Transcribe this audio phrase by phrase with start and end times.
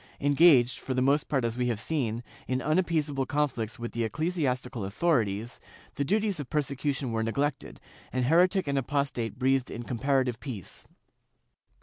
[0.19, 4.83] Engaged, for the most part as we have seen, in unappeaseable conflicts with the ecclesiastical
[4.83, 5.59] authorities,
[5.93, 7.79] the duties of persecution were neglected,
[8.11, 10.85] and heretic and apostate breathed in comparative peace.